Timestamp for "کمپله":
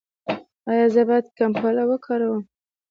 1.37-1.83